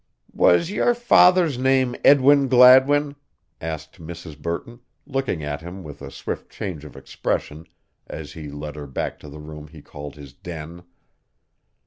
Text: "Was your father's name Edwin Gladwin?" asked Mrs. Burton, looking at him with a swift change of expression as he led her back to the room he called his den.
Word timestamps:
"Was 0.33 0.71
your 0.71 0.95
father's 0.95 1.59
name 1.59 1.95
Edwin 2.03 2.47
Gladwin?" 2.47 3.15
asked 3.61 4.01
Mrs. 4.01 4.35
Burton, 4.35 4.79
looking 5.05 5.43
at 5.43 5.61
him 5.61 5.83
with 5.83 6.01
a 6.01 6.09
swift 6.09 6.49
change 6.49 6.83
of 6.85 6.97
expression 6.97 7.67
as 8.07 8.33
he 8.33 8.49
led 8.49 8.75
her 8.75 8.87
back 8.87 9.19
to 9.19 9.29
the 9.29 9.37
room 9.37 9.67
he 9.67 9.83
called 9.83 10.15
his 10.15 10.33
den. 10.33 10.81